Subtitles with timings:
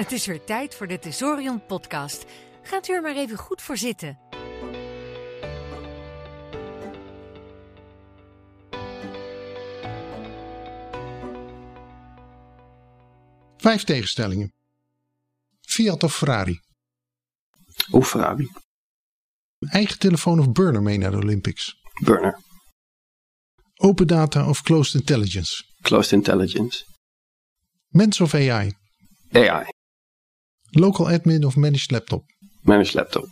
[0.00, 2.24] Het is weer tijd voor de Tesorion podcast.
[2.62, 4.18] Gaat u er maar even goed voor zitten.
[13.56, 14.52] Vijf tegenstellingen.
[15.60, 16.60] Fiat of Ferrari?
[17.90, 18.48] Of Ferrari.
[19.58, 21.74] Eigen telefoon of burner mee naar de Olympics?
[22.04, 22.38] Burner.
[23.76, 25.64] Open data of closed intelligence?
[25.80, 26.84] Closed Intelligence.
[27.88, 28.72] Mens of AI?
[29.32, 29.78] AI.
[30.70, 32.24] Local admin of managed laptop?
[32.62, 33.26] Managed laptop.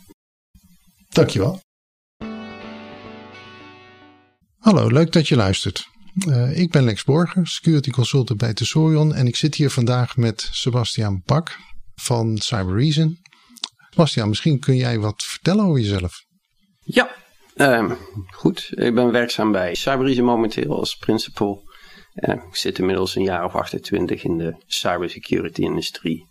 [1.09, 1.59] Dankjewel.
[4.57, 5.87] Hallo, leuk dat je luistert.
[6.27, 10.49] Uh, ik ben Lex Borger, security consultant bij Tesorion en ik zit hier vandaag met
[10.51, 11.57] Sebastiaan Bak
[11.95, 13.17] van CyberReason.
[13.89, 16.23] Sebastiaan, misschien kun jij wat vertellen over jezelf?
[16.79, 17.15] Ja,
[17.55, 17.91] uh,
[18.31, 18.69] goed.
[18.71, 21.63] Ik ben werkzaam bij CyberReason momenteel als principal.
[22.15, 26.28] Uh, ik zit inmiddels een jaar of 28 in de cybersecurity industrie.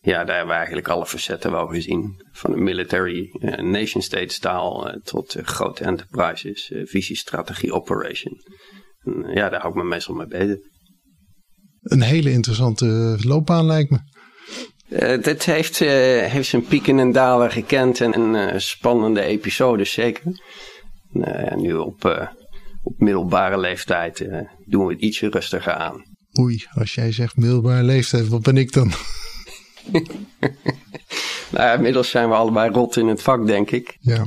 [0.00, 2.22] Ja, daar hebben we eigenlijk alle facetten wel gezien.
[2.32, 8.34] Van de military, uh, nation state staal uh, tot grote enterprises, visie, strategie, operation.
[8.98, 10.56] En, ja, daar hou ik me meestal mee bezig.
[11.82, 13.98] Een hele interessante loopbaan lijkt me.
[15.22, 20.22] Dit heeft, heeft zijn pieken en dalen gekend en, en uh, spannende episodes zeker.
[21.56, 22.28] nu op,
[22.82, 24.28] op middelbare leeftijd
[24.66, 26.02] doen we het ietsje rustiger aan.
[26.38, 28.92] Oei, als jij zegt middelbare leeftijd, wat ben ik dan?
[31.52, 33.96] nou, inmiddels zijn we allebei rot in het vak, denk ik.
[34.00, 34.26] Ja.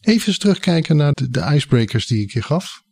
[0.00, 2.82] Even eens terugkijken naar de, de icebreakers die ik je gaf.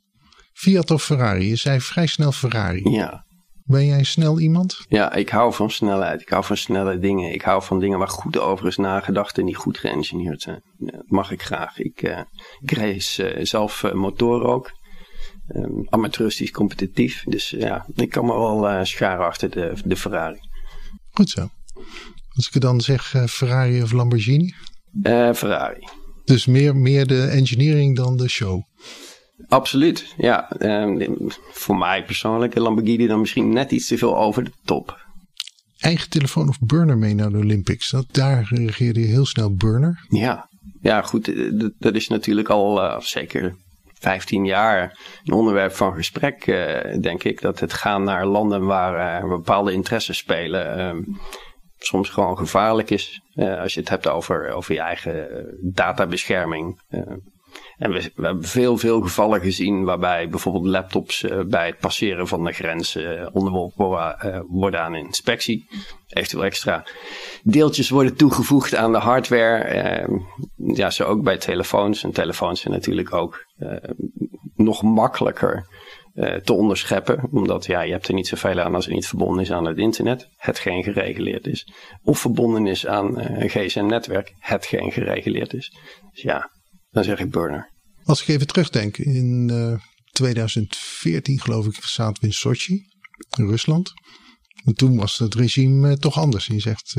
[0.52, 1.48] Fiat of Ferrari?
[1.48, 2.90] Je zei vrij snel Ferrari.
[2.90, 3.24] Ja.
[3.64, 4.84] Ben jij snel iemand?
[4.88, 6.20] Ja, ik hou van snelheid.
[6.20, 7.32] Ik hou van snelle dingen.
[7.32, 10.62] Ik hou van dingen waar goed over is nagedacht en die goed geëngineerd zijn.
[10.78, 11.78] Dat mag ik graag.
[11.78, 12.20] Ik, uh,
[12.60, 14.70] ik race uh, zelf uh, motoren ook.
[15.48, 17.24] Um, amateuristisch competitief.
[17.24, 20.38] Dus ja, ik kan me wel scharen achter de, de Ferrari.
[21.20, 21.50] Goed zo.
[22.28, 24.54] Als ik dan zeg Ferrari of Lamborghini?
[25.34, 25.88] Ferrari.
[26.24, 28.62] Dus meer, meer de engineering dan de show?
[29.48, 30.50] Absoluut, ja.
[30.58, 35.06] Um, voor mij persoonlijk, een Lamborghini dan misschien net iets te veel over de top.
[35.78, 37.90] Eigen telefoon of burner mee naar de Olympics?
[37.90, 40.06] Dat, daar reageerde je heel snel burner.
[40.08, 40.48] Ja,
[40.80, 41.32] ja goed,
[41.78, 43.56] dat is natuurlijk al uh, zeker
[44.00, 47.40] 15 jaar een onderwerp van gesprek, uh, denk ik.
[47.40, 51.18] Dat het gaan naar landen waar uh, bepaalde interesses spelen um,
[51.78, 53.22] soms gewoon gevaarlijk is.
[53.34, 56.80] als je het hebt over, over je eigen databescherming.
[57.76, 62.44] En we, we, hebben veel, veel gevallen gezien waarbij bijvoorbeeld laptops bij het passeren van
[62.44, 64.16] de grens uh, onderworpen
[64.48, 65.68] worden aan inspectie.
[66.08, 66.84] Eventueel extra
[67.42, 70.22] deeltjes worden toegevoegd aan de hardware.
[70.56, 72.04] ja, zo ook bij telefoons.
[72.04, 73.48] En telefoons zijn natuurlijk ook
[74.54, 75.66] nog makkelijker
[76.44, 77.28] te onderscheppen.
[77.30, 79.78] Omdat ja, je hebt er niet zoveel aan als het niet verbonden is aan het
[79.78, 80.28] internet.
[80.36, 81.72] Hetgeen gereguleerd is.
[82.02, 84.34] Of verbonden is aan een gsm-netwerk.
[84.38, 85.76] Hetgeen gereguleerd is.
[86.12, 86.50] Dus ja,
[86.90, 87.70] dan zeg ik burner.
[88.04, 89.78] Als ik even terugdenk, in uh,
[90.12, 92.86] 2014 geloof ik zaten we in Sochi,
[93.38, 93.92] in Rusland.
[94.64, 96.46] En toen was het regime toch anders.
[96.46, 96.94] Je zegt...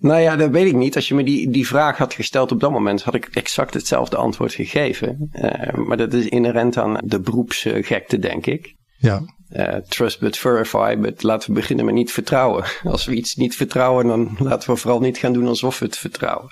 [0.00, 0.94] Nou ja, dat weet ik niet.
[0.94, 4.16] Als je me die, die vraag had gesteld op dat moment, had ik exact hetzelfde
[4.16, 5.30] antwoord gegeven.
[5.32, 8.74] Uh, maar dat is inherent aan de beroepsgekte, denk ik.
[8.98, 9.22] Ja.
[9.50, 12.64] Uh, trust but verify, but laten we beginnen met niet vertrouwen.
[12.82, 15.96] Als we iets niet vertrouwen, dan laten we vooral niet gaan doen alsof we het
[15.96, 16.50] vertrouwen.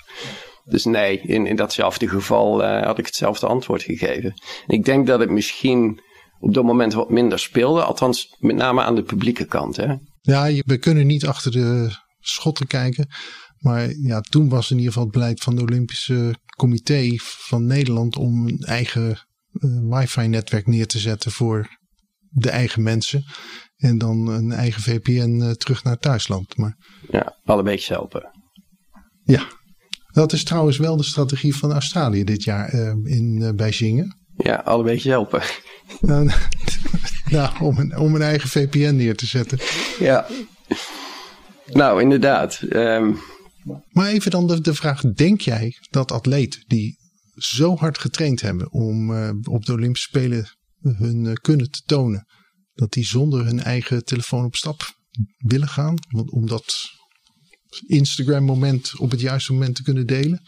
[0.65, 4.33] Dus nee, in, in datzelfde geval uh, had ik hetzelfde antwoord gegeven.
[4.67, 6.01] ik denk dat het misschien
[6.39, 9.75] op dat moment wat minder speelde, althans met name aan de publieke kant.
[9.75, 9.93] Hè?
[10.21, 11.95] Ja, we kunnen niet achter de
[12.27, 13.07] schotten kijken.
[13.59, 18.17] Maar ja, toen was in ieder geval het beleid van de Olympische Comité van Nederland
[18.17, 19.19] om een eigen
[19.51, 21.67] uh, wifi-netwerk neer te zetten voor
[22.29, 23.23] de eigen mensen.
[23.75, 26.57] En dan een eigen VPN uh, terug naar thuisland.
[26.57, 26.77] Maar,
[27.09, 28.31] ja, allebei helpen.
[29.23, 29.47] Ja,
[30.11, 34.15] dat is trouwens wel de strategie van Australië dit jaar uh, in Beijing.
[34.37, 35.41] Ja, alle beetje helpen.
[35.99, 36.31] nou,
[37.29, 39.59] nou om, een, om een eigen VPN neer te zetten.
[39.99, 40.27] Ja.
[41.71, 42.61] Nou, inderdaad.
[42.69, 43.19] Um...
[43.89, 46.97] Maar even dan de, de vraag: denk jij dat atleten die
[47.35, 50.49] zo hard getraind hebben om uh, op de Olympische Spelen
[50.81, 52.27] hun kunnen te tonen,
[52.73, 54.93] dat die zonder hun eigen telefoon op stap
[55.37, 55.95] willen gaan?
[56.25, 56.89] Omdat
[57.87, 60.41] Instagram moment op het juiste moment te kunnen delen?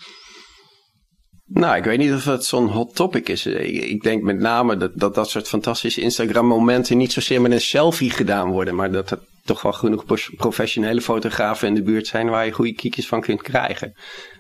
[1.48, 3.46] Nou, ik weet niet of dat zo'n hot topic is.
[3.46, 7.62] Ik denk met name dat, dat dat soort fantastische Instagram momenten niet zozeer met een
[7.62, 10.06] selfie gedaan worden, maar dat er toch wel genoeg
[10.38, 13.94] professionele fotografen in de buurt zijn waar je goede kiekjes van kunt krijgen.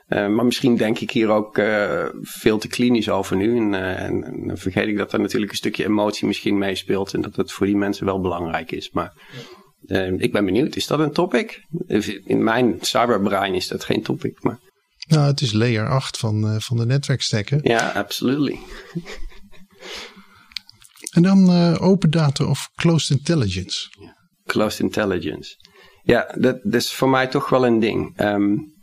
[0.09, 3.57] Uh, maar misschien denk ik hier ook uh, veel te klinisch over nu.
[3.57, 7.13] En, uh, en, en, dan vergeet ik dat er natuurlijk een stukje emotie misschien meespeelt.
[7.13, 8.91] En dat het voor die mensen wel belangrijk is.
[8.91, 9.13] Maar
[10.17, 11.63] ik ben benieuwd, is dat een topic?
[12.25, 14.43] In mijn cyberbrein is dat geen topic.
[14.43, 14.59] Maar...
[15.07, 17.59] Nou, het is layer 8 van, van de netwerkstekken.
[17.63, 18.59] Ja, absolutely.
[21.11, 23.89] En dan open data of closed intelligence.
[24.45, 25.55] Closed intelligence.
[26.03, 28.19] Ja, dat, dat, is voor mij toch wel een ding.
[28.21, 28.75] Um,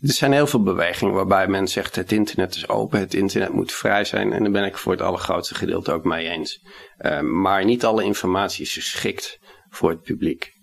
[0.00, 3.72] er zijn heel veel bewegingen waarbij men zegt het internet is open, het internet moet
[3.72, 4.32] vrij zijn.
[4.32, 6.60] En daar ben ik voor het allergrootste gedeelte ook mee eens.
[6.98, 9.38] Uh, maar niet alle informatie is geschikt
[9.68, 10.53] voor het publiek.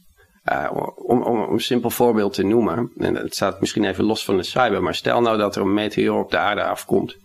[0.50, 4.44] Uh, om, een simpel voorbeeld te noemen, en het staat misschien even los van de
[4.44, 7.16] cyber, maar stel nou dat er een meteor op de aarde afkomt,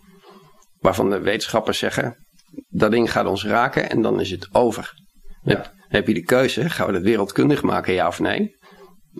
[0.79, 2.27] waarvan de wetenschappers zeggen,
[2.69, 5.05] dat ding gaat ons raken en dan is het over.
[5.43, 5.73] Ja.
[5.89, 8.57] heb je de keuze, gaan we het wereldkundig maken, ja of nee?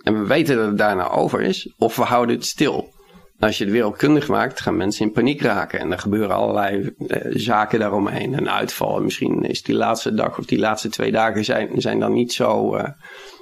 [0.03, 2.95] En we weten dat het daarna over is, of we houden het stil.
[3.39, 5.79] Als je het wereldkundig maakt, gaan mensen in paniek raken.
[5.79, 8.33] En er gebeuren allerlei eh, zaken daaromheen.
[8.33, 9.01] Een uitval.
[9.01, 12.75] misschien is die laatste dag of die laatste twee dagen zijn, zijn dan niet zo
[12.75, 12.83] uh,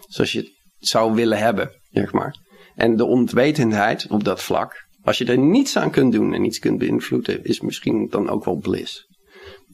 [0.07, 2.43] zoals je het zou willen hebben, zeg maar.
[2.75, 6.59] En de ontwetendheid op dat vlak, als je er niets aan kunt doen en niets
[6.59, 9.05] kunt beïnvloeden, is misschien dan ook wel bliss.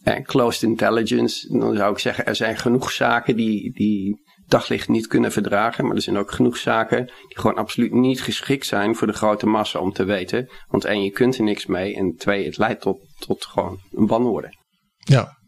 [0.04, 5.08] En closed intelligence, dan zou ik zeggen, er zijn genoeg zaken die, die daglicht niet
[5.08, 5.86] kunnen verdragen.
[5.86, 9.46] Maar er zijn ook genoeg zaken die gewoon absoluut niet geschikt zijn voor de grote
[9.46, 10.50] massa om te weten.
[10.68, 11.96] Want één, je kunt er niks mee.
[11.96, 14.56] En twee, het leidt tot, tot gewoon een banorde.
[14.98, 15.40] Ja.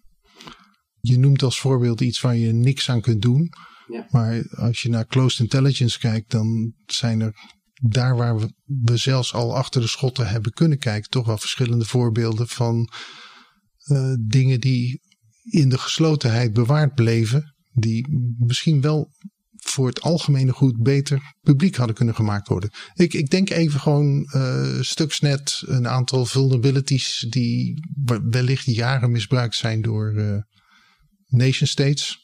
[0.99, 3.49] Je noemt als voorbeeld iets waar je niks aan kunt doen.
[4.09, 7.33] Maar als je naar closed intelligence kijkt, dan zijn er
[7.81, 11.85] daar waar we, we zelfs al achter de schotten hebben kunnen kijken, toch wel verschillende
[11.85, 12.89] voorbeelden van
[13.91, 15.01] uh, dingen die
[15.43, 18.07] in de geslotenheid bewaard bleven die
[18.37, 19.11] misschien wel
[19.55, 22.69] voor het algemene goed beter publiek hadden kunnen gemaakt worden.
[22.93, 27.79] Ik, ik denk even gewoon uh, Stuxnet, een aantal vulnerabilities die
[28.29, 30.37] wellicht jaren misbruikt zijn door uh,
[31.27, 32.22] nation states.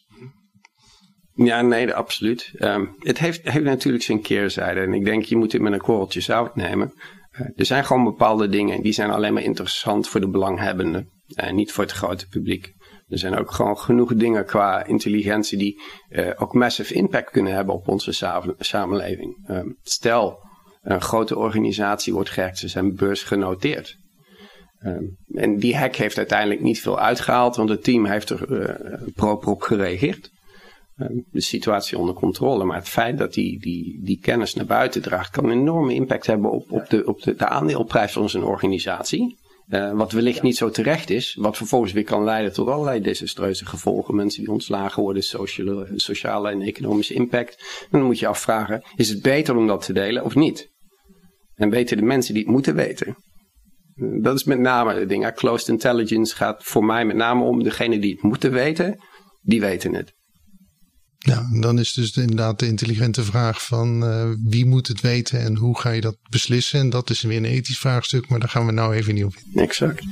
[1.45, 2.51] Ja, nee, absoluut.
[2.57, 4.80] Um, het heeft, heeft natuurlijk zijn keerzijde.
[4.80, 6.94] En ik denk, je moet het met een korreltje zout nemen.
[7.33, 11.09] Uh, er zijn gewoon bepaalde dingen die zijn alleen maar interessant voor de belanghebbenden.
[11.36, 12.74] En niet voor het grote publiek.
[13.07, 17.75] Er zijn ook gewoon genoeg dingen qua intelligentie die uh, ook massive impact kunnen hebben
[17.75, 18.12] op onze
[18.57, 19.50] samenleving.
[19.50, 20.38] Um, stel,
[20.81, 23.97] een grote organisatie wordt gehackt, ze zijn beursgenoteerd.
[24.86, 29.07] Um, en die hack heeft uiteindelijk niet veel uitgehaald, want het team heeft er uh,
[29.13, 30.30] proper op gereageerd.
[31.01, 32.63] Um, de situatie onder controle.
[32.63, 36.25] Maar het feit dat die, die, die kennis naar buiten draagt, kan een enorme impact
[36.25, 39.38] hebben op, op, de, op de, de aandeelprijs van zo'n organisatie.
[39.69, 43.66] Uh, wat wellicht niet zo terecht is, wat vervolgens weer kan leiden tot allerlei desastreuze
[43.66, 44.16] gevolgen.
[44.16, 47.86] Mensen die ontslagen worden, sociale, sociale en economische impact.
[47.92, 50.69] En dan moet je afvragen, is het beter om dat te delen of niet?
[51.56, 53.16] En weten de mensen die het moeten weten?
[53.96, 55.34] Uh, dat is met name het ding.
[55.34, 58.98] Closed intelligence gaat voor mij met name om degene die het moeten weten,
[59.42, 60.18] die weten het.
[61.19, 65.56] Ja, dan is dus inderdaad de intelligente vraag van uh, wie moet het weten en
[65.56, 66.80] hoe ga je dat beslissen.
[66.80, 69.33] En dat is weer een ethisch vraagstuk, maar daar gaan we nou even niet op
[69.36, 69.62] in.
[69.62, 70.04] Exact.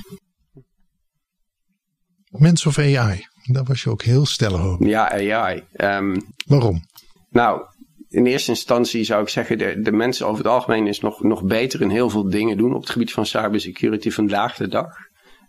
[2.30, 3.28] Mens of AI?
[3.44, 4.88] Daar was je ook heel stellig over.
[4.88, 5.64] Ja, AI.
[5.76, 6.86] Um, Waarom?
[7.30, 7.62] Nou,
[8.10, 11.44] in eerste instantie zou ik zeggen, de, de mensen over het algemeen is nog, nog
[11.44, 14.96] beter in heel veel dingen doen op het gebied van cybersecurity vandaag de dag.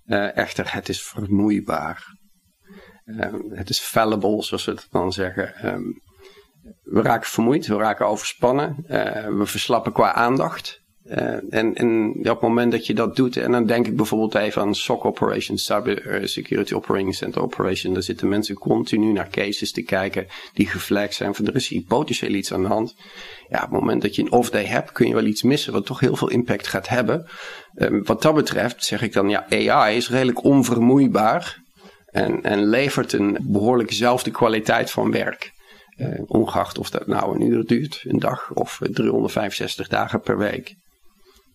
[0.06, 2.18] Uh, echter, het is vermoeibaar.
[3.16, 5.55] Ehm, het is fallible, zoals we het dan zeggen.
[5.55, 5.82] Ehm,
[6.83, 10.87] we raken vermoeid, we raken overspannen, uh, we verslappen qua aandacht.
[11.04, 14.35] Uh, en, en op het moment dat je dat doet, en dan denk ik bijvoorbeeld
[14.35, 17.92] even aan SOC operations, Cyber eh, Security Operating Center Operation.
[17.92, 21.35] Daar zitten mensen continu naar cases te kijken die geflagd zijn.
[21.35, 22.94] Van er is hier potentieel iets aan de hand.
[23.49, 25.87] Ja, op het moment dat je een off-day hebt, kun je wel iets missen wat
[25.87, 27.26] toch heel veel impact gaat hebben.
[27.75, 31.66] Um, wat dat betreft zeg ik dan, ja, AI is redelijk onvermoeibaar.
[32.11, 35.53] En, en levert een behoorlijk dezelfde kwaliteit van werk.
[35.97, 40.75] Uh, ongeacht of dat nou een uur duurt, een dag of 365 dagen per week.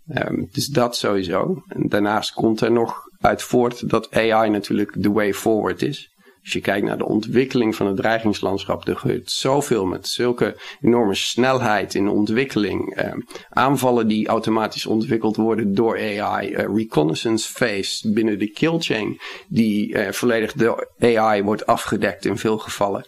[0.08, 1.64] Um, dus dat sowieso.
[1.68, 6.13] En daarnaast komt er nog uit voort dat AI natuurlijk de way forward is.
[6.44, 11.16] Als je kijkt naar de ontwikkeling van het dreigingslandschap, er gebeurt zoveel met zulke enorme
[11.16, 12.96] snelheid in ontwikkeling.
[12.96, 13.14] Eh,
[13.50, 16.54] aanvallen die automatisch ontwikkeld worden door AI.
[16.54, 22.58] Eh, reconnaissance phase binnen de killchain die eh, volledig door AI wordt afgedekt in veel
[22.58, 23.06] gevallen.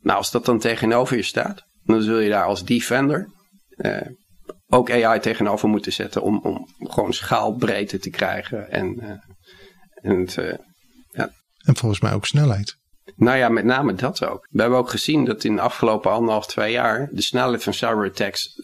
[0.00, 3.28] Nou, als dat dan tegenover je staat, dan zul je daar als defender
[3.76, 4.06] eh,
[4.66, 9.20] ook AI tegenover moeten zetten om, om gewoon schaalbreedte te krijgen en,
[9.94, 10.60] en het,
[11.62, 12.76] en volgens mij ook snelheid.
[13.16, 14.48] Nou ja, met name dat ook.
[14.50, 18.60] We hebben ook gezien dat in de afgelopen anderhalf, twee jaar de snelheid van cyberattacks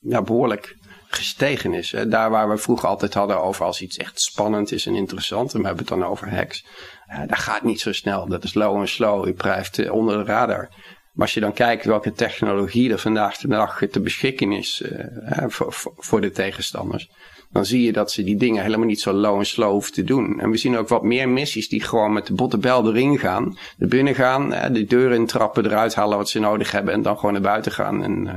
[0.00, 0.76] ja, behoorlijk
[1.08, 1.94] gestegen is.
[2.08, 5.60] Daar waar we vroeger altijd hadden over als iets echt spannend is en interessant, en
[5.60, 6.64] we hebben het dan over hacks,
[7.10, 8.28] uh, dat gaat niet zo snel.
[8.28, 10.68] Dat is low en slow, je blijft uh, onder de radar.
[11.12, 14.84] Maar als je dan kijkt welke technologie er vandaag de dag te beschikking is
[15.46, 17.10] voor, voor de tegenstanders,
[17.50, 20.04] dan zie je dat ze die dingen helemaal niet zo low en slow hoeven te
[20.04, 20.40] doen.
[20.40, 23.88] En we zien ook wat meer missies die gewoon met de bottebel erin gaan, er
[23.88, 27.42] binnen gaan, de deuren intrappen, eruit halen wat ze nodig hebben en dan gewoon naar
[27.42, 28.34] buiten gaan en uh,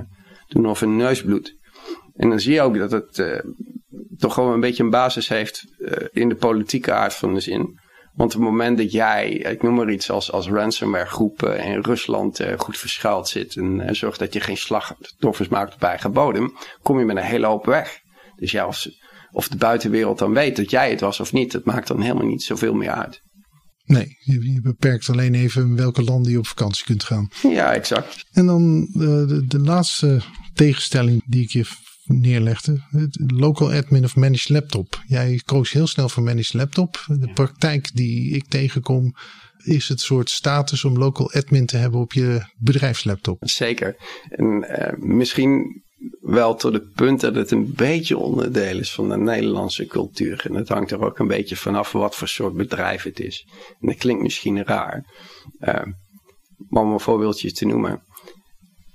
[0.48, 1.56] doen of een neus bloedt.
[2.16, 3.40] En dan zie je ook dat het uh,
[4.18, 5.66] toch gewoon een beetje een basis heeft
[6.12, 7.80] in de politieke aard van de zin.
[8.16, 11.82] Want op het moment dat jij, ik noem maar iets als, als ransomware groepen in
[11.82, 17.00] Rusland goed verschuild zit en zorgt dat je geen slachtoffers maakt op eigen bodem, kom
[17.00, 18.00] je met een hele hoop weg.
[18.36, 18.88] Dus ja, of,
[19.32, 22.28] of de buitenwereld dan weet dat jij het was of niet, dat maakt dan helemaal
[22.28, 23.22] niet zoveel meer uit.
[23.86, 27.30] Nee, je, je beperkt alleen even welke landen je op vakantie kunt gaan.
[27.42, 28.26] Ja, exact.
[28.32, 30.22] En dan de, de, de laatste
[30.54, 31.66] tegenstelling die ik je
[32.06, 32.82] neerlegde.
[33.28, 35.04] Local admin of managed laptop.
[35.08, 37.06] Jij koos heel snel voor managed laptop.
[37.08, 39.16] De praktijk die ik tegenkom
[39.64, 43.38] is het soort status om local admin te hebben op je bedrijfslaptop.
[43.50, 43.96] Zeker.
[44.30, 45.84] En uh, misschien
[46.22, 50.46] wel tot het punt dat het een beetje onderdeel is van de Nederlandse cultuur.
[50.48, 53.46] En het hangt er ook een beetje vanaf wat voor soort bedrijf het is.
[53.82, 55.06] En dat klinkt misschien raar.
[56.70, 58.02] Maar om een voorbeeldje te noemen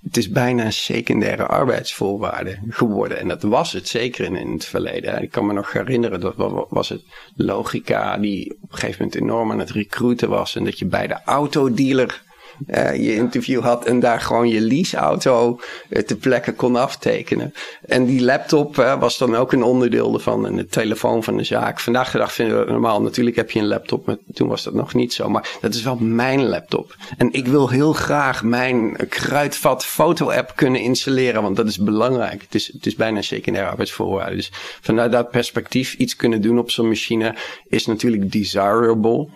[0.07, 3.19] het is bijna een secundaire arbeidsvoorwaarde geworden.
[3.19, 5.23] En dat was het zeker in, in het verleden.
[5.23, 6.35] Ik kan me nog herinneren, dat
[6.69, 7.03] was het
[7.37, 10.57] logica die op een gegeven moment enorm aan het recruiten was.
[10.57, 12.23] En dat je bij de autodealer
[12.67, 17.55] uh, je interview had en daar gewoon je leaseauto uh, te plekke kon aftekenen.
[17.87, 21.45] En die laptop uh, was dan ook een onderdeel ervan en de telefoon van de
[21.45, 21.81] zaak.
[21.81, 23.03] Vandaag de dag vinden we normaal.
[23.03, 25.29] Natuurlijk heb je een laptop, maar toen was dat nog niet zo.
[25.29, 26.97] Maar dat is wel mijn laptop.
[27.17, 32.43] En ik wil heel graag mijn kruidvat foto-app kunnen installeren, want dat is belangrijk.
[32.43, 34.37] Het is, het is bijna een secundaire arbeidsvoorwaarde.
[34.37, 37.35] Dus vanuit dat perspectief iets kunnen doen op zo'n machine
[37.69, 39.29] is natuurlijk desirable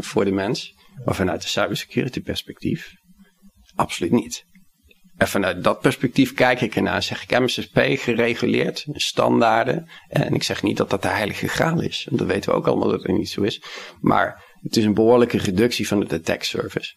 [0.00, 0.76] voor de mens.
[1.04, 2.92] Maar vanuit de cybersecurity perspectief,
[3.74, 4.44] absoluut niet.
[5.16, 7.02] En vanuit dat perspectief kijk ik ernaar.
[7.02, 9.88] Zeg ik MSSP gereguleerd, standaarden.
[10.08, 12.04] En ik zeg niet dat dat de heilige graal is.
[12.08, 13.62] Want dat weten we ook allemaal dat het niet zo is.
[14.00, 16.96] Maar het is een behoorlijke reductie van de attack service.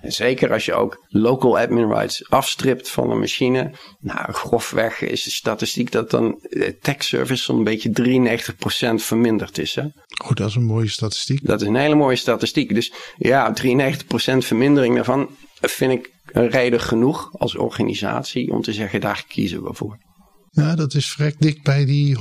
[0.00, 3.72] En zeker als je ook local admin rights afstript van een machine.
[4.00, 9.74] Nou, grofweg is de statistiek dat dan de tech service zo'n beetje 93% verminderd is.
[9.74, 9.84] Hè?
[10.24, 11.46] Goed, dat is een mooie statistiek.
[11.46, 12.74] Dat is een hele mooie statistiek.
[12.74, 13.64] Dus ja, 93%
[14.38, 15.28] vermindering daarvan
[15.60, 19.98] vind ik een reden genoeg als organisatie om te zeggen daar kiezen we voor.
[20.50, 22.20] Ja, dat is vrek dik bij die 100%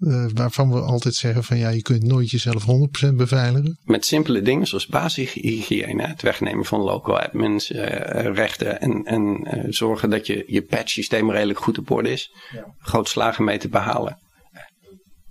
[0.00, 2.64] uh, waarvan we altijd zeggen van ja, je kunt nooit jezelf
[3.10, 3.78] 100% beveiligen.
[3.82, 7.82] Met simpele dingen zoals basishygiëne, het wegnemen van local admins, uh,
[8.34, 12.30] rechten en, en uh, zorgen dat je, je patch systeem redelijk goed op orde is.
[12.52, 12.74] Ja.
[12.78, 14.18] Groot slagen mee te behalen.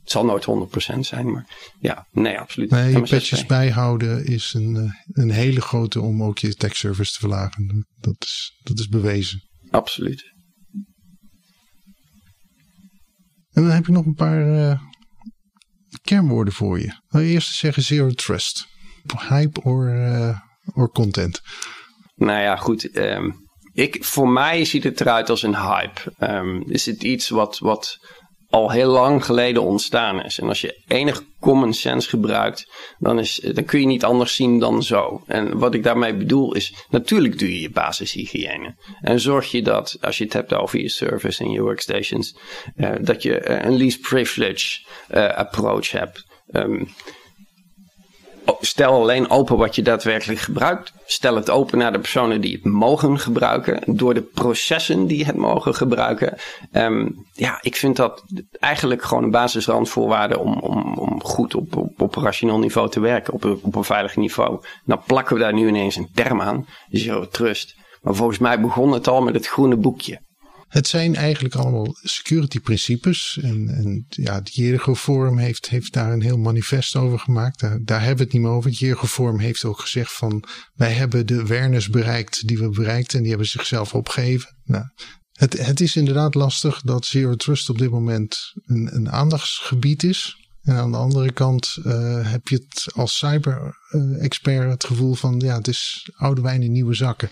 [0.02, 2.70] Het zal nooit 100% zijn, maar ja, nee, absoluut.
[2.70, 7.20] Nee, je patches bijhouden is een, een hele grote om ook je tech service te
[7.20, 7.86] verlagen.
[8.00, 9.42] Dat is, dat is bewezen.
[9.70, 10.34] Absoluut.
[13.60, 14.80] En dan heb ik nog een paar uh,
[16.02, 16.94] kernwoorden voor je.
[17.10, 18.68] Nou, eerst zeggen zero trust.
[19.30, 20.40] Hype or, uh,
[20.74, 21.42] or content.
[22.16, 22.98] Nou ja, goed.
[22.98, 23.36] Um,
[23.74, 26.14] ik, voor mij ziet het eruit als een hype.
[26.20, 27.98] Um, is het iets wat, wat
[28.50, 30.40] al heel lang geleden ontstaan is.
[30.40, 34.60] En als je enig common sense gebruikt, dan, is, dan kun je niet anders zien
[34.60, 35.24] dan zo.
[35.28, 38.76] En wat ik daarmee bedoel is, natuurlijk doe je je basishygiëne.
[39.02, 42.36] En zorg je dat, als je het hebt over je service en je workstations,
[42.78, 44.80] uh, dat je een least privilege
[45.14, 46.26] uh, approach hebt.
[46.52, 46.88] Um,
[48.60, 50.94] stel alleen open wat je daadwerkelijk gebruikt.
[51.06, 53.82] Stel het open naar de personen die het mogen gebruiken.
[53.86, 56.38] Door de processen die het mogen gebruiken.
[56.72, 58.24] Um, ja, ik vind dat
[58.60, 63.34] eigenlijk gewoon een basisrandvoorwaarde om, om, om goed op, op operationeel niveau te werken.
[63.34, 64.64] Op, op een veilig niveau.
[64.86, 66.66] Nou plakken we daar nu ineens een term aan.
[66.90, 67.76] Zero trust.
[68.02, 70.22] Maar volgens mij begon het al met het groene boekje.
[70.70, 73.40] Het zijn eigenlijk allemaal security principes.
[73.42, 77.60] En, en ja, het Jericho Forum heeft, heeft daar een heel manifest over gemaakt.
[77.60, 78.70] Daar, daar hebben we het niet meer over.
[78.70, 83.14] Het Jericho Forum heeft ook gezegd van wij hebben de awareness bereikt die we bereikt
[83.14, 84.58] en die hebben zichzelf opgegeven.
[84.64, 84.84] Nou,
[85.32, 90.38] het, het is inderdaad lastig dat Zero Trust op dit moment een, een aandachtsgebied is.
[90.62, 95.56] En aan de andere kant uh, heb je het als cyber-expert het gevoel van ja,
[95.56, 97.30] het is oude wijn in nieuwe zakken.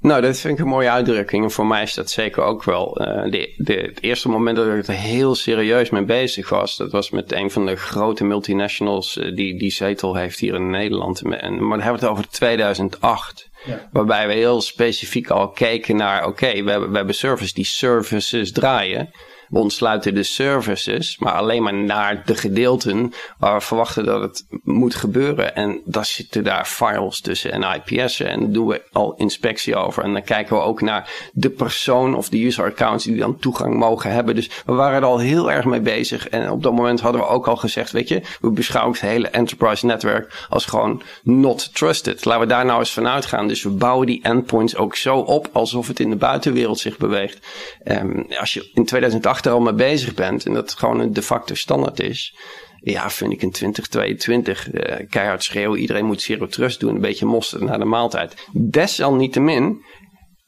[0.00, 1.44] Nou, dat vind ik een mooie uitdrukking.
[1.44, 3.00] En voor mij is dat zeker ook wel.
[3.00, 6.92] Uh, de, de, het eerste moment dat ik er heel serieus mee bezig was, dat
[6.92, 11.22] was met een van de grote multinationals uh, die die zetel heeft hier in Nederland.
[11.22, 13.48] En, maar dan hebben we het over 2008.
[13.64, 13.88] Ja.
[13.92, 17.64] Waarbij we heel specifiek al keken naar, oké, okay, we, hebben, we hebben services die
[17.64, 19.10] services draaien.
[19.50, 24.44] We ontsluiten de services, maar alleen maar naar de gedeelten waar we verwachten dat het
[24.62, 25.54] moet gebeuren.
[25.54, 30.04] En daar zitten daar files tussen en IPS'en en doen we al inspectie over.
[30.04, 33.74] En dan kijken we ook naar de persoon of de user accounts die dan toegang
[33.74, 34.34] mogen hebben.
[34.34, 36.28] Dus we waren er al heel erg mee bezig.
[36.28, 39.28] En op dat moment hadden we ook al gezegd, weet je, we beschouwen het hele
[39.28, 42.24] enterprise netwerk als gewoon not trusted.
[42.24, 43.48] Laten we daar nou eens vanuit gaan.
[43.48, 47.46] Dus we bouwen die endpoints ook zo op alsof het in de buitenwereld zich beweegt.
[47.84, 51.22] Um, als je in 2008 er al mee bezig bent en dat gewoon een de
[51.22, 52.34] facto standaard is.
[52.82, 55.80] Ja, vind ik in 2022 uh, eh, keihard schreeuwen.
[55.80, 56.94] Iedereen moet zero trust doen.
[56.94, 58.46] Een beetje mosterd naar de maaltijd.
[58.52, 59.84] Desalniettemin,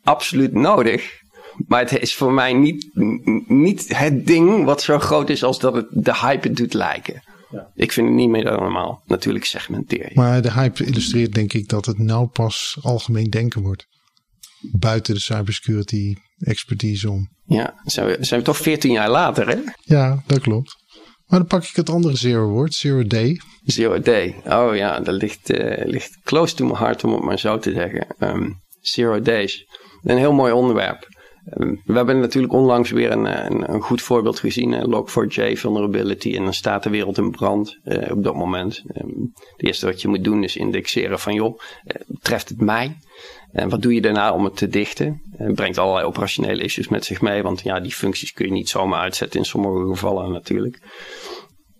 [0.02, 1.20] absoluut nodig.
[1.66, 2.90] Maar het is voor mij niet,
[3.46, 7.22] niet het ding wat zo groot is als dat het de hype het doet lijken.
[7.50, 7.70] Ja.
[7.74, 9.02] Ik vind het niet meer dan normaal.
[9.06, 10.14] Natuurlijk segmenteer je.
[10.14, 13.86] Maar de hype illustreert denk ik dat het nou pas algemeen denken wordt.
[14.72, 17.28] Buiten de cybersecurity expertise om.
[17.44, 19.56] Ja, zijn we, zijn we toch 14 jaar later hè?
[19.84, 20.76] Ja, dat klopt.
[21.26, 23.40] Maar dan pak ik het andere zero woord, zero day.
[23.64, 24.42] Zero day.
[24.44, 27.72] Oh ja, dat ligt, uh, ligt close to my heart om het maar zo te
[27.72, 28.06] zeggen.
[28.18, 29.66] Um, zero days.
[30.02, 31.06] Een heel mooi onderwerp.
[31.44, 36.36] Ehm, we hebben natuurlijk onlangs weer een, een, een goed voorbeeld gezien, Log4j vulnerability.
[36.36, 38.82] En dan staat de wereld in brand uh, op dat moment.
[38.94, 41.58] Um, het eerste wat je moet doen is indexeren van joh,
[42.20, 42.96] treft het mij?
[43.52, 45.22] En wat doe je daarna om het te dichten?
[45.36, 48.68] Het brengt allerlei operationele issues met zich mee, want ja, die functies kun je niet
[48.68, 50.78] zomaar uitzetten in sommige gevallen natuurlijk.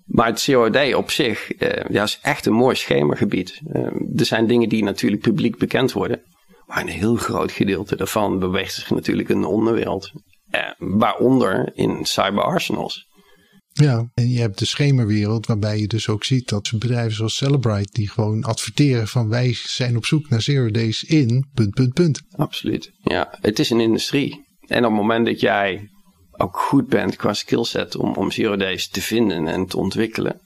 [0.04, 1.52] Maar het COD op zich
[1.88, 3.60] ja, is echt een mooi schemergebied.
[4.16, 6.22] er zijn dingen die natuurlijk publiek bekend worden.
[6.72, 10.12] Maar een heel groot gedeelte daarvan beweegt zich natuurlijk in de onderwereld.
[10.50, 13.06] Eh, waaronder in cyberarsenals.
[13.72, 17.92] Ja, en je hebt de schemerwereld waarbij je dus ook ziet dat bedrijven zoals Celebrite
[17.92, 22.22] die gewoon adverteren van wij zijn op zoek naar zero days in punt, punt, punt.
[22.30, 22.90] Absoluut.
[23.02, 24.44] Ja, het is een industrie.
[24.60, 25.88] En op het moment dat jij
[26.30, 30.40] ook goed bent qua skillset om, om zero days te vinden en te ontwikkelen,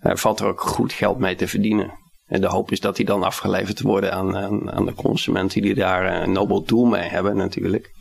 [0.00, 2.04] uh, valt er ook goed geld mee te verdienen.
[2.26, 4.36] En de hoop is dat die dan afgeleverd worden aan,
[4.70, 7.94] aan, de consumenten die daar een nobel doel mee hebben natuurlijk.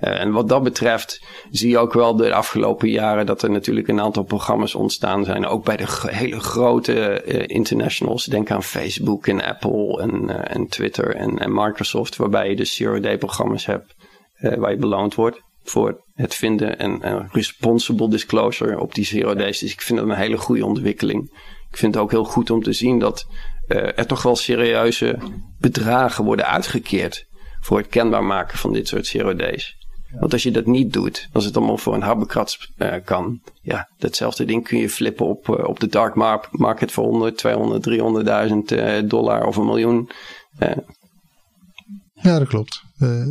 [0.00, 3.88] Uh, en wat dat betreft zie je ook wel de afgelopen jaren dat er natuurlijk
[3.88, 5.46] een aantal programma's ontstaan zijn.
[5.46, 8.24] Ook bij de hele grote uh, internationals.
[8.24, 12.16] Denk aan Facebook en Apple en, uh, en Twitter en, en, Microsoft.
[12.16, 13.94] Waarbij je dus zero-day programma's hebt
[14.56, 19.34] waar je beloond wordt voor het vinden en, responsible disclosure op die zero.
[19.34, 21.30] Dus ik vind dat een hele goede ontwikkeling.
[21.72, 23.26] Ik vind het ook heel goed om te zien dat
[23.68, 25.18] uh, er toch wel serieuze
[25.60, 27.26] bedragen worden uitgekeerd
[27.60, 29.76] voor het kenbaar maken van dit soort days.
[30.20, 33.88] Want als je dat niet doet, als het allemaal voor een habbekrats uh, kan, ja,
[33.98, 36.14] datzelfde ding kun je flippen op, uh, op de dark
[36.50, 40.10] market voor 100, 200, 300.000 dollar of een miljoen.
[42.22, 42.82] Ja, dat klopt.
[42.98, 43.24] Uh,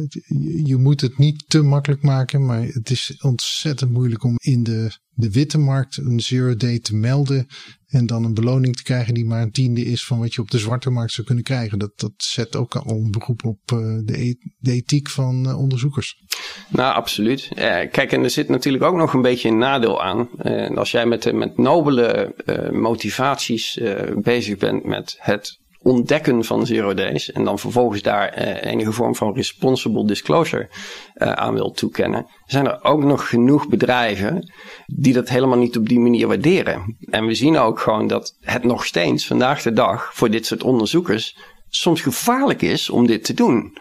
[0.65, 4.91] je moet het niet te makkelijk maken, maar het is ontzettend moeilijk om in de,
[5.09, 7.47] de witte markt een zero day te melden
[7.87, 10.51] en dan een beloning te krijgen die maar een tiende is van wat je op
[10.51, 11.79] de zwarte markt zou kunnen krijgen.
[11.79, 15.59] Dat, dat zet ook al een beroep op uh, de, e de, ethiek van uh,
[15.59, 16.23] onderzoekers.
[16.67, 17.47] Nou, absoluut.
[17.91, 20.29] kijk, en er zit natuurlijk ook nog een beetje een nadeel aan.
[20.75, 22.33] als jij met, met nobele
[22.71, 23.79] motivaties
[24.21, 29.15] bezig bent met het ontdekken van zero days en dan vervolgens daar uh, enige vorm
[29.15, 30.69] van responsible disclosure
[31.15, 34.51] uh, aan wil toekennen, zijn er ook nog genoeg bedrijven
[34.85, 36.97] die dat helemaal niet op die manier waarderen.
[37.09, 40.63] En we zien ook gewoon dat het nog steeds vandaag de dag voor dit soort
[40.63, 41.37] onderzoekers
[41.69, 43.77] soms gevaarlijk is om dit te doen.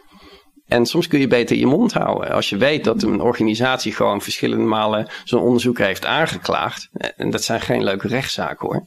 [0.70, 2.30] En soms kun je beter je mond houden.
[2.30, 6.88] Als je weet dat een organisatie gewoon verschillende malen zo'n onderzoek heeft aangeklaagd.
[7.16, 8.84] En dat zijn geen leuke rechtszaken hoor.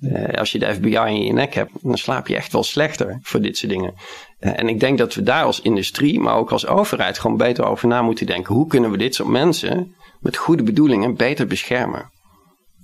[0.00, 3.18] Uh, als je de FBI in je nek hebt, dan slaap je echt wel slechter
[3.22, 3.94] voor dit soort dingen.
[4.40, 7.64] Uh, en ik denk dat we daar als industrie, maar ook als overheid, gewoon beter
[7.64, 8.54] over na moeten denken.
[8.54, 12.10] Hoe kunnen we dit soort mensen met goede bedoelingen beter beschermen?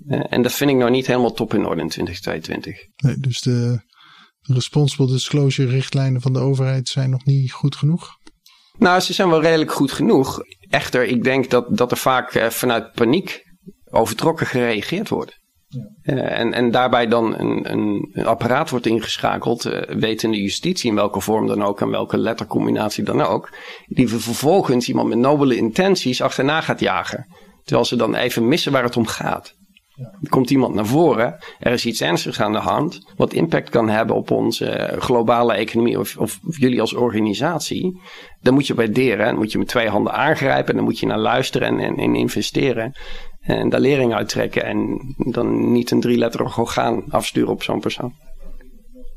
[0.08, 2.86] En dat vind ik nou niet helemaal top in orde in 2022.
[2.96, 3.80] Nee, dus de
[4.42, 8.20] responsible disclosure richtlijnen van de overheid zijn nog niet goed genoeg?
[8.78, 10.40] Nou, ze zijn wel redelijk goed genoeg.
[10.70, 13.42] Echter, ik denk dat, dat er vaak vanuit paniek
[13.90, 15.40] overtrokken gereageerd wordt.
[15.72, 16.14] Ja.
[16.14, 20.96] Uh, en, en daarbij dan een, een, een apparaat wordt ingeschakeld, uh, wetende justitie in
[20.96, 23.54] welke vorm dan ook en welke lettercombinatie dan ook,
[23.86, 27.26] die vervolgens iemand met nobele intenties achterna gaat jagen.
[27.62, 29.54] Terwijl ze dan even missen waar het om gaat.
[30.28, 34.16] Komt iemand naar voren, er is iets ernstigs aan de hand, wat impact kan hebben
[34.16, 38.00] op onze globale economie of, of jullie als organisatie.
[38.40, 41.06] Dan moet je waarderen, dan moet je met twee handen aangrijpen, en dan moet je
[41.06, 42.92] naar luisteren en, en, en investeren.
[43.40, 48.14] En daar lering uit trekken en dan niet een drieletterig orgaan afsturen op zo'n persoon.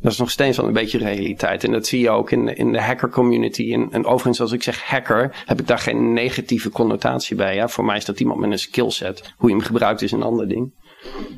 [0.06, 1.64] Dat is nog steeds wel een beetje realiteit.
[1.64, 3.74] En dat zie je ook in, in de hacker community.
[3.74, 7.56] En, en overigens, als ik zeg hacker, heb ik daar geen negatieve connotatie bij.
[7.56, 7.68] Ja?
[7.68, 9.34] Voor mij is dat iemand met een skillset.
[9.38, 10.74] Hoe je hem gebruikt is een ander ding.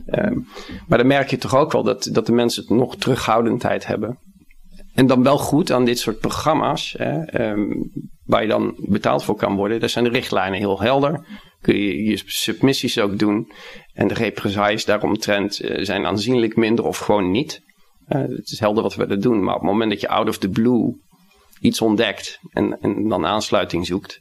[0.06, 0.48] Um,
[0.88, 4.20] maar dan merk je toch ook wel dat, dat de mensen het nog terughoudendheid hebben.
[4.94, 7.92] En dan wel goed aan dit soort programma's, hè, um,
[8.24, 9.80] waar je dan betaald voor kan worden.
[9.80, 11.26] Daar zijn de richtlijnen heel helder.
[11.62, 13.52] Kun je je submissies ook doen.
[13.94, 17.66] En de represailles daaromtrent uh, zijn aanzienlijk minder of gewoon niet.
[18.08, 19.44] Uh, het is helder wat we er doen.
[19.44, 21.06] Maar op het moment dat je out of the blue
[21.60, 24.20] iets ontdekt en, en dan aansluiting zoekt,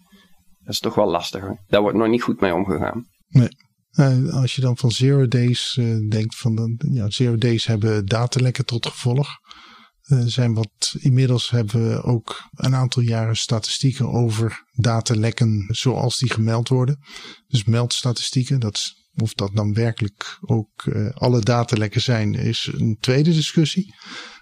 [0.64, 1.64] dat is toch wel lastiger.
[1.66, 3.06] Daar wordt nog niet goed mee omgegaan.
[3.28, 3.48] Nee.
[3.92, 8.66] Uh, als je dan van zero days uh, denkt, van ja, zero days hebben datalekken
[8.66, 9.28] tot gevolg.
[10.24, 16.68] Zijn wat, inmiddels hebben we ook een aantal jaren statistieken over datalekken zoals die gemeld
[16.68, 16.98] worden.
[17.48, 23.94] Dus meldstatistieken, dat, of dat dan werkelijk ook alle datalekken zijn, is een tweede discussie.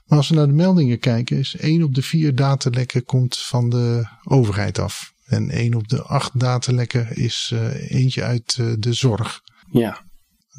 [0.05, 3.69] Maar als we naar de meldingen kijken, is één op de vier datalekken komt van
[3.69, 5.13] de overheid af.
[5.25, 9.41] En één op de acht datalekken is uh, eentje uit uh, de zorg.
[9.71, 10.05] Ja.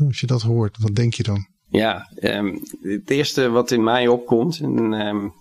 [0.08, 1.48] Als je dat hoort, wat denk je dan?
[1.68, 5.34] Ja, um, het eerste wat in mij opkomt, en um,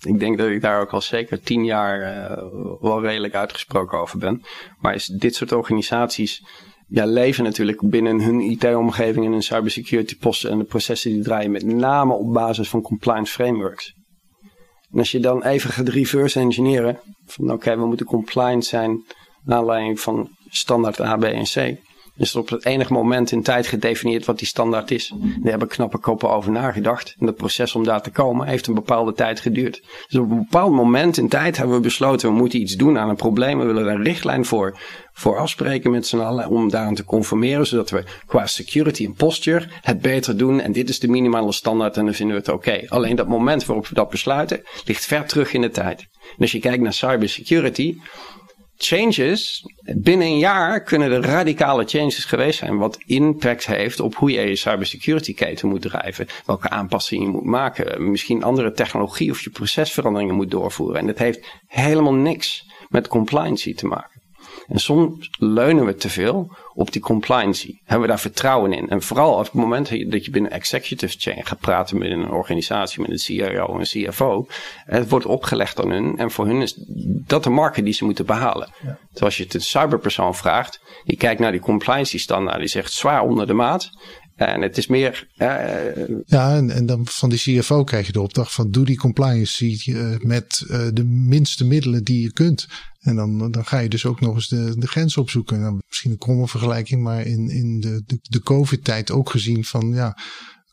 [0.00, 2.36] ik denk dat ik daar ook al zeker tien jaar uh,
[2.80, 4.42] wel redelijk uitgesproken over ben,
[4.78, 6.46] maar is dit soort organisaties
[6.92, 11.50] ja, leven natuurlijk binnen hun IT-omgeving en hun cybersecurity posten en de processen die draaien
[11.50, 13.94] met name op basis van compliance frameworks.
[14.92, 19.04] En als je dan even gaat reverse engineeren, van oké, we moeten compliant zijn
[19.44, 21.76] naar aanleiding van standaard A, B en C
[22.22, 25.12] is op het enige moment in tijd gedefinieerd wat die standaard is.
[25.16, 27.16] Daar hebben knappe koppen over nagedacht.
[27.18, 29.82] En dat proces om daar te komen heeft een bepaalde tijd geduurd.
[30.08, 33.08] Dus op een bepaald moment in tijd hebben we besloten we moeten iets doen aan
[33.08, 33.58] een probleem.
[33.58, 34.78] We willen daar een richtlijn voor,
[35.12, 37.66] voor afspreken met z'n allen om daaraan te conformeren.
[37.66, 40.60] Zodat we qua security en posture het beter doen.
[40.60, 42.82] En dit is de minimale standaard en dan vinden we het oké.
[42.88, 46.00] Alleen dat moment waarop we dat besluiten ligt ver terug in de tijd.
[46.22, 47.96] En als je kijkt naar cybersecurity
[48.84, 49.66] changes,
[49.96, 52.78] binnen een jaar kunnen er radicale changes geweest zijn.
[52.78, 56.26] Wat impact heeft op hoe je je cybersecurity keten moet drijven.
[56.46, 58.10] Welke aanpassingen je moet maken.
[58.10, 60.98] Misschien andere technologie of je procesveranderingen moet doorvoeren.
[60.98, 64.11] En dat heeft helemaal niks met compliance te maken.
[64.72, 67.78] En soms leunen we te veel op die compliancy.
[67.84, 68.88] Hebben we daar vertrouwen in?
[68.88, 73.00] En vooral op het moment dat je binnen executive chain gaat praten met een organisatie,
[73.00, 74.46] met een CIO en een CFO.
[74.84, 76.18] Het wordt opgelegd aan hun.
[76.18, 76.74] En voor hun is
[77.26, 78.68] dat de markt die ze moeten behalen.
[78.82, 78.98] Ja.
[79.12, 82.92] Dus als je het een cyberpersoon vraagt, die kijkt naar die compliancy standaard, die zegt
[82.92, 83.90] zwaar onder de maat.
[84.46, 85.28] En het is meer.
[85.36, 85.48] Uh,
[86.24, 89.66] ja, en, en, dan van die CFO krijg je de opdracht van doe die compliance
[89.86, 92.66] uh, met uh, de minste middelen die je kunt.
[93.00, 95.60] En dan, dan ga je dus ook nog eens de, de grens opzoeken.
[95.60, 99.92] Nou, misschien een kromme vergelijking, maar in, in de, de, de COVID-tijd ook gezien van
[99.94, 100.18] ja,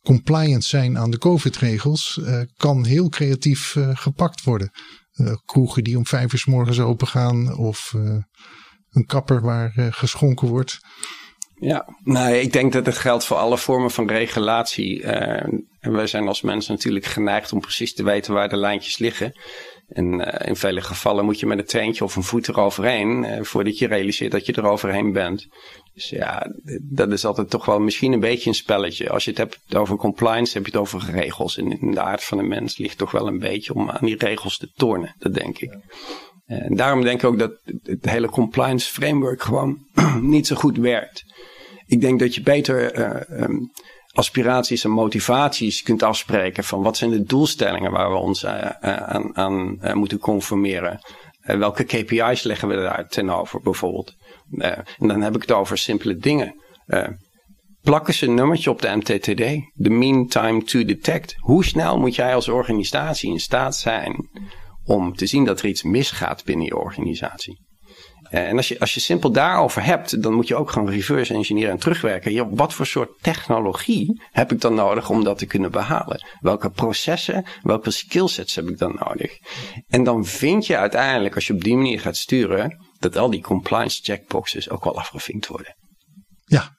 [0.02, 2.22] compliant zijn aan de COVID-regels
[2.58, 4.72] kan heel creatief gepakt worden.
[5.46, 7.94] kroegen die om vijf uur morgens open gaan of
[8.90, 10.80] een kapper waar geschonken wordt.
[11.60, 15.02] Ja, nou, ik denk dat het geldt voor alle vormen van regulatie.
[15.02, 15.44] Uh,
[15.80, 19.34] en wij zijn als mensen natuurlijk geneigd om precies te weten waar de lijntjes liggen.
[19.90, 23.44] En uh, in vele gevallen moet je met een treintje of een voet eroverheen, uh,
[23.44, 25.48] voordat je realiseert dat je eroverheen bent.
[25.94, 29.10] Dus ja, dat is altijd toch wel misschien een beetje een spelletje.
[29.10, 31.58] Als je het hebt over compliance, heb je het over regels.
[31.58, 34.18] En in de aard van de mens ligt toch wel een beetje om aan die
[34.18, 35.78] regels te tornen, dat denk ik.
[36.50, 37.52] En daarom denk ik ook dat
[37.84, 39.78] het hele compliance framework gewoon
[40.22, 41.24] niet zo goed werkt.
[41.86, 43.72] Ik denk dat je beter uh, um,
[44.12, 49.38] aspiraties en motivaties kunt afspreken van wat zijn de doelstellingen waar we ons uh, aan,
[49.38, 51.00] aan moeten conformeren.
[51.42, 54.16] welke KPI's leggen we daar ten over bijvoorbeeld.
[54.58, 56.56] en dan heb ik het over simpele dingen.
[57.82, 61.36] plakken ze een nummertje op de MTTD, de mean time to detect.
[61.38, 64.30] Hoe snel moet jij als organisatie in staat zijn
[64.90, 67.68] om te zien dat er iets misgaat binnen je organisatie?
[68.30, 71.34] Eh, en als je, als je simpel daarover hebt, dan moet je ook gewoon reverse
[71.34, 72.32] engineeren en terugwerken.
[72.32, 76.26] Ja, wat voor soort technologie heb ik dan nodig om dat te kunnen behalen?
[76.40, 79.38] Welke processen, welke skillsets heb ik dan nodig?
[79.88, 83.42] En dan vind je uiteindelijk, als je op die manier gaat sturen, dat al die
[83.42, 85.76] compliance checkboxes ook wel afgevinkt worden.
[86.46, 86.78] Ja.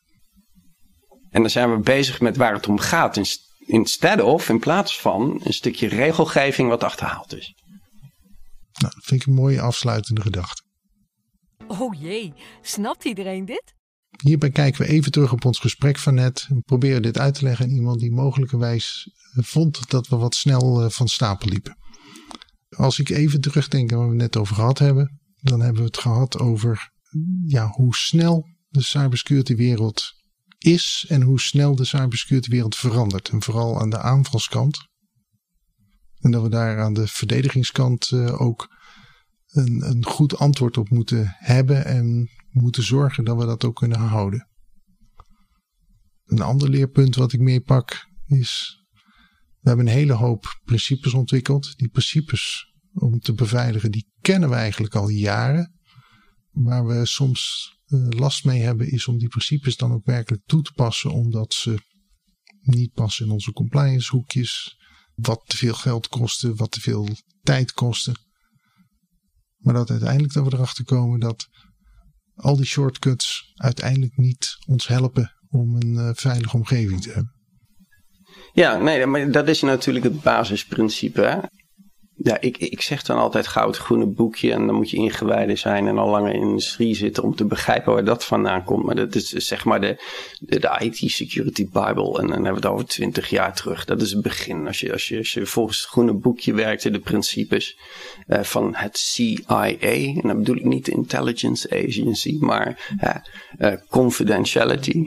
[1.31, 3.21] En dan zijn we bezig met waar het om gaat.
[3.59, 7.55] Instead of, in plaats van, een stukje regelgeving wat achterhaald is.
[8.81, 10.63] Nou, dat vind ik een mooie afsluitende gedachte.
[11.67, 13.75] Oh jee, snapt iedereen dit?
[14.23, 16.47] Hierbij kijken we even terug op ons gesprek van net.
[16.49, 20.35] We proberen dit uit te leggen aan iemand die mogelijkerwijs eh, vond dat we wat
[20.35, 21.77] snel eh, van stapel liepen.
[22.77, 25.87] Als ik even terugdenk aan waar we het net over gehad hebben, dan hebben we
[25.87, 26.91] het gehad over
[27.47, 30.13] ja, hoe snel de cybersecurity wereld
[30.59, 33.29] is en hoe snel de cybersecurity wereld verandert.
[33.29, 34.89] En vooral aan de aanvalskant.
[36.21, 38.79] En dat we daar aan de verdedigingskant uh, ook
[39.47, 43.99] een, een goed antwoord op moeten hebben en moeten zorgen dat we dat ook kunnen
[43.99, 44.49] houden.
[46.25, 48.81] Een ander leerpunt wat ik meepak is,
[49.61, 51.77] we hebben een hele hoop principes ontwikkeld.
[51.77, 55.79] Die principes om te beveiligen, die kennen we eigenlijk al jaren.
[56.51, 60.63] Waar we soms uh, last mee hebben is om die principes dan ook werkelijk toe
[60.63, 61.79] te passen, omdat ze
[62.61, 64.77] niet passen in onze compliance hoekjes,
[65.21, 67.09] wat te veel geld kosten, wat te veel
[67.43, 68.15] tijd kosten.
[69.57, 71.49] Maar dat uiteindelijk dat we erachter komen dat
[72.35, 77.35] al die shortcuts uiteindelijk niet ons helpen om een uh, veilige omgeving te hebben.
[78.53, 81.21] Ja, nee, maar dat is natuurlijk het basisprincipe.
[81.21, 81.39] Hè?
[82.23, 85.87] Ja, ik, ik zeg dan altijd goud groene boekje en dan moet je ingewijden zijn
[85.87, 88.85] en al langer in de industrie zitten om te begrijpen waar dat vandaan komt.
[88.85, 89.97] Maar dat is zeg maar de,
[90.41, 93.85] de, de IT Security Bible en dan hebben we het over twintig jaar terug.
[93.85, 94.67] Dat is het begin.
[94.67, 97.79] Als je, als je, als je volgens het groene boekje werkte, de principes
[98.29, 102.97] uh, van het CIA, en dat bedoel ik niet de Intelligence Agency, maar
[103.59, 105.07] uh, confidentiality,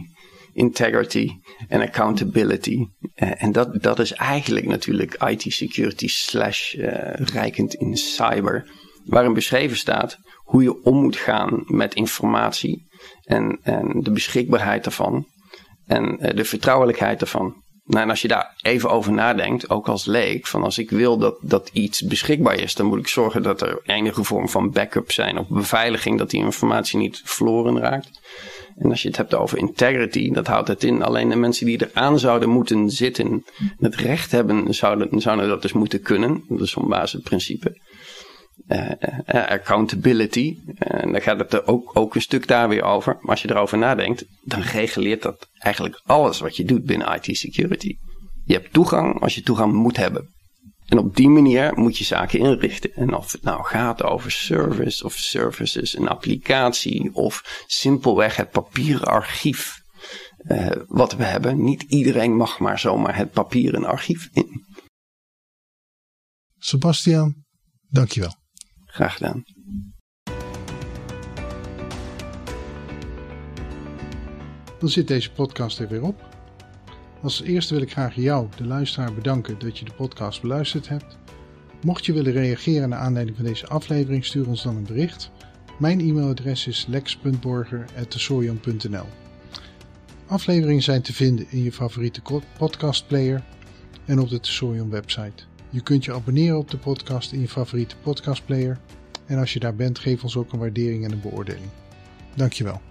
[0.54, 1.30] integrity
[1.68, 2.78] en accountability.
[2.78, 8.70] Uh, en dat, dat is eigenlijk natuurlijk IT security slash uh, rijkend in cyber.
[9.06, 12.88] Waarin beschreven staat hoe je om moet gaan met informatie
[13.24, 15.28] en, en de beschikbaarheid daarvan
[15.86, 17.62] en uh, de vertrouwelijkheid daarvan.
[17.86, 21.18] Nou, en als je daar even over nadenkt, ook als leek, van als ik wil
[21.18, 25.12] dat, dat iets beschikbaar is, dan moet ik zorgen dat er enige vorm van backup
[25.12, 28.22] zijn of beveiliging, dat die informatie niet verloren raakt.
[28.78, 31.04] En als je het hebt over integrity, dat houdt het in.
[31.04, 33.44] Alleen de mensen die eraan zouden moeten zitten,
[33.78, 36.44] het recht hebben, zouden, zouden dat dus moeten kunnen.
[36.48, 37.82] Dat is zo'n basisprincipe.
[38.68, 38.92] Uh,
[39.34, 40.58] uh, accountability.
[40.76, 43.18] En dan gaat het er ook, ook een stuk daar weer over.
[43.20, 47.38] Maar als je erover nadenkt, dan reguleert dat eigenlijk alles wat je doet binnen IT
[47.38, 47.96] security.
[48.46, 50.34] Je hebt toegang als je toegang moet hebben.
[50.94, 52.94] En op die manier moet je zaken inrichten.
[52.94, 59.08] En of het nou gaat over service of services, een applicatie of simpelweg het papieren
[59.08, 59.82] archief
[60.38, 61.64] uh, wat we hebben.
[61.64, 64.66] Niet iedereen mag maar zomaar het papieren archief in.
[66.58, 67.44] Sebastian,
[67.90, 68.36] dankjewel.
[68.86, 69.44] Graag gedaan.
[74.80, 76.33] Dan zit deze podcast er weer op.
[77.24, 81.18] Als eerste wil ik graag jou, de luisteraar, bedanken dat je de podcast beluisterd hebt.
[81.82, 85.32] Mocht je willen reageren naar aanleiding van deze aflevering, stuur ons dan een bericht.
[85.80, 89.06] Mijn e-mailadres is lex.borger.tesorion.nl
[90.28, 92.22] Afleveringen zijn te vinden in je favoriete
[92.58, 93.44] podcastplayer
[94.06, 95.44] en op de Tesorion website.
[95.70, 98.80] Je kunt je abonneren op de podcast in je favoriete podcastplayer.
[99.26, 101.70] En als je daar bent, geef ons ook een waardering en een beoordeling.
[102.36, 102.82] Dankjewel.